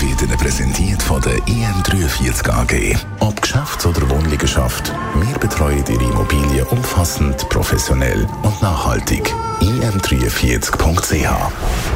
wird 0.00 0.22
Ihnen 0.22 0.38
präsentiert 0.38 1.02
von 1.02 1.20
der 1.22 1.38
IM43 1.46 2.48
AG. 2.50 2.96
Ob 3.20 3.40
Geschäfts- 3.40 3.86
oder 3.86 4.08
Wohnliegenschaft, 4.08 4.92
wir 5.14 5.38
betreuen 5.38 5.84
Ihre 5.88 6.04
Immobilie 6.04 6.64
umfassend, 6.66 7.48
professionell 7.48 8.26
und 8.42 8.62
nachhaltig. 8.62 9.34
im43.ch 9.60 11.28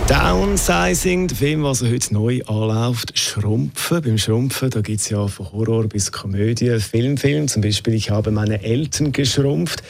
Downsizing, 0.08 1.28
der 1.28 1.36
Film, 1.36 1.62
der 1.62 1.90
heute 1.90 2.14
neu 2.14 2.40
anläuft, 2.46 3.18
Schrumpfen. 3.18 4.02
Beim 4.02 4.18
Schrumpfen 4.18 4.70
da 4.70 4.80
gibt 4.80 5.00
es 5.00 5.08
ja 5.08 5.28
von 5.28 5.52
Horror 5.52 5.84
bis 5.84 6.10
Komödie, 6.10 6.80
Filmfilm. 6.80 7.46
Zum 7.48 7.62
Beispiel 7.62 7.94
«Ich 7.94 8.10
habe 8.10 8.30
meine 8.30 8.62
Eltern 8.62 9.12
geschrumpft». 9.12 9.82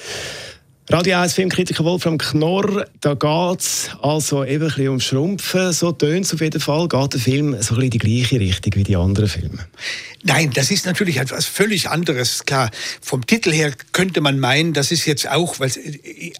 Radio 0.91 1.19
1 1.19 1.35
Filmkritiker 1.35 1.85
Wolfram 1.85 2.19
Knorr, 2.19 2.87
da 3.01 3.15
geht 3.15 3.61
es 3.61 3.91
also 4.03 4.45
eben 4.45 4.65
ein 4.65 4.69
bisschen 4.69 4.89
um 4.89 4.99
Schrumpfen. 4.99 5.73
So 5.73 5.93
tönt 5.93 6.27
es 6.27 6.35
auf 6.35 6.41
jeden 6.41 6.61
Fall. 6.61 6.89
Geht 6.89 7.13
der 7.15 7.21
Film 7.21 7.51
so 7.51 7.55
ein 7.55 7.61
bisschen 7.61 7.83
in 7.83 7.91
die 7.91 7.99
gleiche 7.99 8.41
Richtung 8.41 8.75
wie 8.75 8.83
die 8.83 8.97
anderen 8.97 9.29
Filme? 9.29 9.65
Nein, 10.25 10.51
das 10.53 10.73
ist 10.73 10.85
natürlich 10.85 11.19
etwas 11.19 11.47
völlig 11.47 11.89
anderes. 11.89 12.45
Klar, 12.47 12.69
vom 13.01 13.25
Titel 13.25 13.53
her 13.53 13.73
könnte 13.93 14.21
man 14.21 14.41
meinen, 14.41 14.73
das 14.73 14.91
ist 14.91 15.07
jetzt 15.07 15.29
auch 15.29 15.57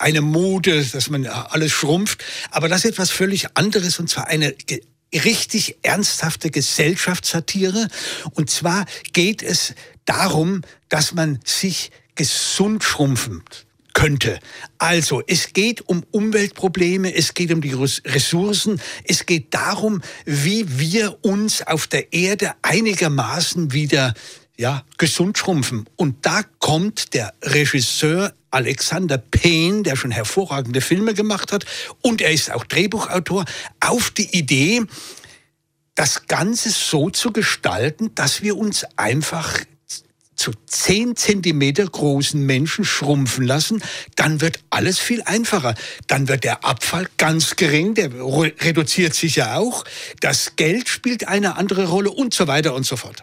eine 0.01 0.21
Mode, 0.21 0.85
dass 0.85 1.09
man 1.09 1.25
alles 1.27 1.71
schrumpft. 1.71 2.25
Aber 2.51 2.69
das 2.69 2.85
ist 2.85 2.95
etwas 2.95 3.11
völlig 3.11 3.57
anderes 3.57 4.01
und 4.01 4.11
zwar 4.11 4.27
eine 4.27 4.57
richtig 5.15 5.77
ernsthafte 5.83 6.51
Gesellschaftssatire. 6.51 7.87
Und 8.33 8.51
zwar 8.51 8.87
geht 9.13 9.41
es 9.41 9.73
darum, 10.05 10.63
dass 10.89 11.15
man 11.15 11.39
sich 11.45 11.93
gesund 12.17 12.83
schrumpft 12.83 13.67
könnte. 14.03 14.41
Also, 14.79 15.23
es 15.29 15.53
geht 15.53 15.89
um 15.89 16.03
Umweltprobleme, 16.11 17.15
es 17.15 17.35
geht 17.35 17.53
um 17.53 17.61
die 17.61 17.73
Ressourcen, 17.73 18.81
es 19.05 19.27
geht 19.27 19.55
darum, 19.55 20.03
wie 20.25 20.81
wir 20.81 21.19
uns 21.25 21.65
auf 21.65 21.87
der 21.87 22.13
Erde 22.13 22.53
einigermaßen 22.63 23.73
wieder 23.73 24.15
ja, 24.59 24.83
gesund 24.99 25.39
schrumpfen. 25.39 25.89
Und 25.95 26.27
da 26.27 26.43
kommt 26.59 27.15
der 27.15 27.33
Regisseur 27.43 28.35
Alexander 28.51 29.19
Payne, 29.19 29.85
der 29.85 29.95
schon 29.95 30.11
hervorragende 30.11 30.81
Filme 30.81 31.15
gemacht 31.15 31.53
hat, 31.53 31.65
und 32.01 32.21
er 32.21 32.33
ist 32.33 32.51
auch 32.51 32.65
Drehbuchautor, 32.65 33.45
auf 33.79 34.11
die 34.11 34.37
Idee, 34.37 34.83
das 35.95 36.27
Ganze 36.27 36.71
so 36.71 37.09
zu 37.11 37.33
gestalten, 37.33 38.13
dass 38.17 38.43
wir 38.43 38.57
uns 38.57 38.85
einfach 38.97 39.61
zu 40.43 40.51
10 40.67 41.15
Zentimeter 41.15 41.87
großen 41.87 42.45
Menschen 42.45 42.85
schrumpfen 42.85 43.47
lassen, 43.47 43.81
dann 44.17 44.41
wird 44.41 44.59
alles 44.71 44.99
viel 44.99 45.23
einfacher. 45.23 45.77
Dann 46.09 46.27
wird 46.27 46.43
der 46.43 46.65
Abfall 46.65 47.09
ganz 47.17 47.55
gering, 47.55 47.95
der 47.95 48.11
reduziert 48.13 49.15
sich 49.15 49.37
ja 49.37 49.57
auch. 49.57 49.85
Das 50.21 50.57
Geld 50.57 50.89
spielt 50.89 51.29
eine 51.29 51.57
andere 51.57 51.87
Rolle 51.87 52.11
und 52.11 52.35
so 52.35 52.49
weiter 52.49 52.75
und 52.75 52.85
so 52.85 52.97
fort. 52.97 53.23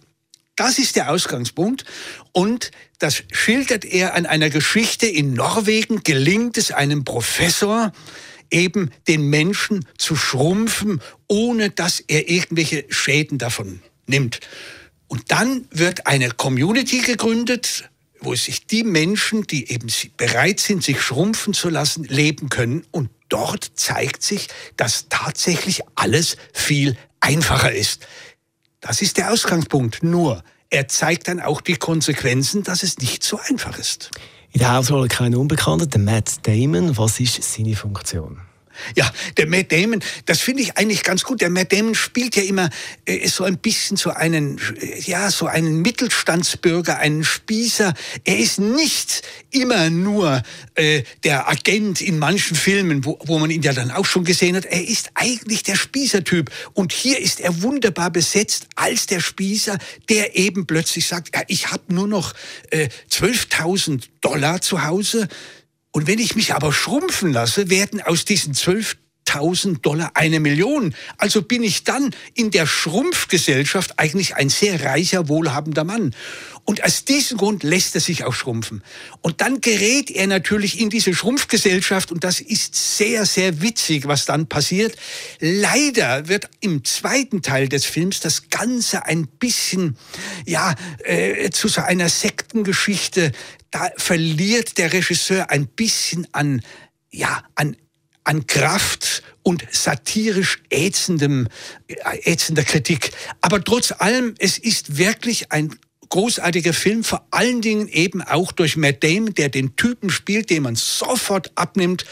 Das 0.55 0.79
ist 0.79 0.95
der 0.95 1.11
Ausgangspunkt 1.11 1.83
und 2.31 2.71
das 2.99 3.23
schildert 3.33 3.83
er 3.83 4.13
an 4.15 4.25
einer 4.25 4.49
Geschichte. 4.49 5.05
In 5.05 5.33
Norwegen 5.33 6.03
gelingt 6.03 6.57
es 6.57 6.71
einem 6.71 7.03
Professor, 7.03 7.91
eben 8.49 8.91
den 9.09 9.29
Menschen 9.29 9.85
zu 9.97 10.15
schrumpfen, 10.15 11.01
ohne 11.27 11.69
dass 11.69 11.99
er 11.99 12.29
irgendwelche 12.29 12.85
Schäden 12.89 13.37
davon 13.37 13.81
nimmt. 14.07 14.39
Und 15.09 15.31
dann 15.31 15.65
wird 15.71 16.07
eine 16.07 16.29
Community 16.29 16.99
gegründet, 16.99 17.89
wo 18.21 18.35
sich 18.35 18.67
die 18.67 18.83
Menschen, 18.83 19.43
die 19.47 19.69
eben 19.71 19.87
bereit 20.17 20.59
sind, 20.59 20.83
sich 20.83 21.01
schrumpfen 21.01 21.53
zu 21.53 21.69
lassen, 21.69 22.03
leben 22.05 22.49
können. 22.49 22.85
Und 22.91 23.09
dort 23.27 23.71
zeigt 23.75 24.23
sich, 24.23 24.47
dass 24.77 25.07
tatsächlich 25.09 25.81
alles 25.95 26.37
viel 26.53 26.95
einfacher 27.19 27.73
ist. 27.73 28.07
Das 28.81 29.01
ist 29.01 29.17
der 29.17 29.33
Ausgangspunkt. 29.33 30.03
Nur, 30.03 30.43
er 30.69 30.87
zeigt 30.87 31.27
dann 31.27 31.39
auch 31.39 31.61
die 31.61 31.75
Konsequenzen, 31.75 32.63
dass 32.63 32.83
es 32.83 32.99
nicht 32.99 33.23
so 33.23 33.39
einfach 33.49 33.77
ist. 33.77 34.11
In 34.51 34.59
der 34.59 34.73
Hauptrolle 34.73 35.07
kein 35.07 35.35
Unbekannter, 35.35 35.87
der 35.87 35.99
Matt 35.99 36.47
Damon. 36.47 36.97
Was 36.97 37.19
ist 37.19 37.41
seine 37.41 37.75
Funktion? 37.75 38.41
Ja, 38.95 39.11
der 39.37 39.47
Matt 39.47 39.71
Damon, 39.71 40.01
das 40.25 40.39
finde 40.39 40.63
ich 40.63 40.77
eigentlich 40.77 41.03
ganz 41.03 41.23
gut. 41.23 41.41
Der 41.41 41.49
Matt 41.49 41.71
Damon 41.71 41.95
spielt 41.95 42.35
ja 42.35 42.43
immer 42.43 42.69
äh, 43.05 43.27
so 43.27 43.43
ein 43.43 43.57
bisschen 43.57 43.97
so 43.97 44.11
einen, 44.11 44.59
ja, 45.05 45.29
so 45.31 45.47
einen 45.47 45.81
Mittelstandsbürger, 45.81 46.97
einen 46.97 47.23
Spießer. 47.23 47.93
Er 48.23 48.37
ist 48.37 48.59
nicht 48.59 49.21
immer 49.51 49.89
nur 49.89 50.41
äh, 50.75 51.03
der 51.23 51.49
Agent 51.49 52.01
in 52.01 52.19
manchen 52.19 52.55
Filmen, 52.55 53.05
wo, 53.05 53.19
wo 53.25 53.39
man 53.39 53.49
ihn 53.49 53.61
ja 53.61 53.73
dann 53.73 53.91
auch 53.91 54.05
schon 54.05 54.23
gesehen 54.23 54.55
hat. 54.55 54.65
Er 54.65 54.85
ist 54.87 55.09
eigentlich 55.13 55.63
der 55.63 55.75
Spießertyp. 55.75 56.49
Und 56.73 56.91
hier 56.91 57.19
ist 57.19 57.39
er 57.39 57.61
wunderbar 57.61 58.11
besetzt 58.11 58.67
als 58.75 59.05
der 59.07 59.19
Spießer, 59.19 59.77
der 60.09 60.35
eben 60.35 60.65
plötzlich 60.65 61.07
sagt, 61.07 61.35
ja, 61.35 61.43
ich 61.47 61.71
habe 61.71 61.93
nur 61.93 62.07
noch 62.07 62.33
äh, 62.71 62.89
12.000 63.11 64.03
Dollar 64.21 64.61
zu 64.61 64.83
Hause 64.83 65.27
und 65.99 66.07
wenn 66.07 66.19
ich 66.19 66.37
mich 66.37 66.53
aber 66.53 66.71
schrumpfen 66.71 67.33
lasse, 67.33 67.69
werden 67.69 67.99
aus 67.99 68.23
diesen 68.23 68.53
12.000 68.53 69.81
Dollar 69.81 70.11
eine 70.13 70.39
Million. 70.39 70.95
Also 71.17 71.41
bin 71.41 71.61
ich 71.61 71.83
dann 71.83 72.15
in 72.35 72.51
der 72.51 72.65
Schrumpfgesellschaft 72.67 73.99
eigentlich 73.99 74.37
ein 74.37 74.47
sehr 74.47 74.81
reicher, 74.81 75.27
wohlhabender 75.27 75.83
Mann. 75.83 76.15
Und 76.63 76.85
aus 76.85 77.03
diesem 77.03 77.37
Grund 77.37 77.63
lässt 77.63 77.95
er 77.95 78.01
sich 78.01 78.23
auch 78.23 78.33
schrumpfen. 78.33 78.81
Und 79.19 79.41
dann 79.41 79.59
gerät 79.59 80.09
er 80.09 80.27
natürlich 80.27 80.79
in 80.79 80.89
diese 80.89 81.13
Schrumpfgesellschaft 81.13 82.13
und 82.13 82.23
das 82.23 82.39
ist 82.39 82.97
sehr, 82.97 83.25
sehr 83.25 83.61
witzig, 83.61 84.07
was 84.07 84.25
dann 84.25 84.47
passiert. 84.47 84.95
Leider 85.41 86.29
wird 86.29 86.47
im 86.61 86.85
zweiten 86.85 87.41
Teil 87.41 87.67
des 87.67 87.83
Films 87.83 88.21
das 88.21 88.49
Ganze 88.49 89.05
ein 89.05 89.27
bisschen, 89.27 89.97
ja, 90.45 90.75
äh, 91.03 91.49
zu 91.49 91.67
so 91.67 91.81
einer 91.81 92.07
Sektengeschichte. 92.07 93.33
Da 93.71 93.91
verliert 93.97 94.77
der 94.77 94.93
Regisseur 94.93 95.49
ein 95.49 95.67
bisschen 95.67 96.27
an, 96.31 96.61
ja, 97.11 97.43
an 97.55 97.75
an 98.29 98.45
Kraft 98.45 99.23
und 99.41 99.65
satirisch 99.71 100.61
ätzendem, 100.69 101.47
äh, 101.87 101.95
ätzender 102.31 102.63
Kritik. 102.63 103.11
Aber 103.41 103.63
trotz 103.63 103.91
allem, 103.91 104.35
es 104.37 104.59
ist 104.59 104.97
wirklich 104.99 105.51
ein 105.51 105.75
großartiger 106.09 106.73
Film, 106.73 107.03
vor 107.03 107.25
allen 107.31 107.61
Dingen 107.61 107.87
eben 107.87 108.21
auch 108.21 108.51
durch 108.51 108.77
Matt 108.77 109.03
Damon, 109.03 109.33
der 109.33 109.49
den 109.49 109.75
Typen 109.75 110.11
spielt, 110.11 110.51
den 110.51 110.63
man 110.63 110.75
sofort 110.75 111.51
abnimmt, 111.55 112.05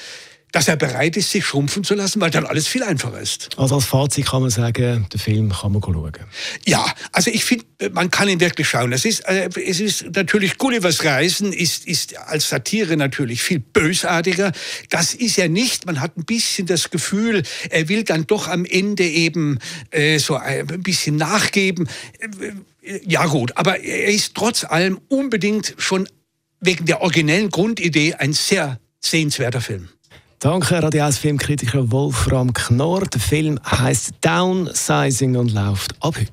dass 0.51 0.67
er 0.67 0.77
bereit 0.77 1.17
ist, 1.17 1.31
sich 1.31 1.45
schrumpfen 1.45 1.83
zu 1.83 1.93
lassen, 1.93 2.21
weil 2.21 2.31
dann 2.31 2.45
alles 2.45 2.67
viel 2.67 2.81
einfacher 2.81 3.19
ist. 3.19 3.49
Also 3.57 3.75
als 3.75 3.85
Fazit 3.85 4.25
kann 4.27 4.41
man 4.41 4.49
sagen, 4.49 5.05
den 5.11 5.19
Film 5.19 5.51
kann 5.51 5.73
man 5.73 5.81
schauen. 5.83 6.13
Ja, 6.65 6.85
also 7.11 7.29
ich 7.31 7.43
finde, 7.43 7.65
man 7.91 8.09
kann 8.11 8.29
ihn 8.29 8.39
wirklich 8.39 8.69
schauen. 8.69 8.93
Es 8.93 9.03
ist, 9.03 9.27
äh, 9.27 9.49
es 9.65 9.79
ist 9.79 10.15
natürlich 10.15 10.57
Gullivers 10.57 11.03
Reisen 11.03 11.51
ist, 11.51 11.85
ist 11.85 12.17
als 12.17 12.49
Satire 12.49 12.95
natürlich 12.95 13.41
viel 13.43 13.59
bösartiger. 13.59 14.53
Das 14.89 15.13
ist 15.13 15.37
er 15.37 15.49
nicht. 15.49 15.85
Man 15.85 15.99
hat 15.99 16.17
ein 16.17 16.25
bisschen 16.25 16.65
das 16.65 16.89
Gefühl, 16.89 17.43
er 17.69 17.89
will 17.89 18.03
dann 18.03 18.25
doch 18.25 18.47
am 18.47 18.65
Ende 18.65 19.03
eben 19.03 19.59
äh, 19.91 20.17
so 20.17 20.35
ein 20.35 20.65
bisschen 20.81 21.17
nachgeben. 21.17 21.89
Äh, 22.19 23.01
ja 23.05 23.25
gut, 23.25 23.51
aber 23.57 23.81
er 23.81 24.07
ist 24.13 24.33
trotz 24.33 24.63
allem 24.63 24.99
unbedingt 25.09 25.75
schon 25.77 26.07
wegen 26.61 26.85
der 26.85 27.01
originellen 27.01 27.49
Grundidee 27.49 28.15
ein 28.15 28.31
sehr 28.33 28.79
sehenswerter 28.99 29.61
Film. 29.61 29.89
Danke, 30.39 30.83
Radio 30.83 31.03
1 31.03 31.17
Filmkritiker 31.17 31.91
Wolfram 31.91 32.53
Knorr. 32.53 33.07
Der 33.07 33.19
Film 33.19 33.59
heißt 33.65 34.13
Downsizing 34.21 35.35
und 35.35 35.51
läuft 35.51 35.95
ab 35.99 36.15
heute. 36.15 36.29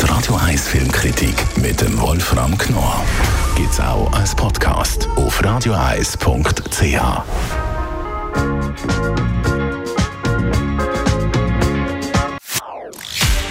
Die 0.00 0.06
Radio 0.06 0.34
1 0.34 0.66
Filmkritik 0.66 1.34
mit 1.58 1.80
dem 1.80 2.00
Wolfram 2.00 2.58
Knorr 2.58 3.00
gibt 3.54 3.70
es 3.70 3.78
auch 3.78 4.12
als 4.12 4.34
Podcast 4.34 5.08
auf 5.14 5.40
radioeis.ch. 5.44 7.00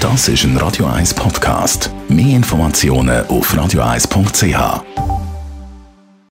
Das 0.01 0.27
ist 0.27 0.43
ein 0.43 0.57
Radio 0.57 0.85
1 0.87 1.13
Podcast. 1.13 1.91
Mehr 2.09 2.35
Informationen 2.35 3.25
auf 3.27 3.55
radioeis.ch. 3.55 5.00